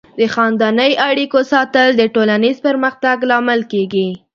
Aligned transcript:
د 0.19 0.21
خاندنۍ 0.33 0.91
اړیکو 1.07 1.39
ساتل 1.51 1.87
د 1.95 2.01
ټولنیز 2.13 2.57
پرمختګ 2.67 3.17
لامل 3.29 3.61
کیږي. 3.71 4.09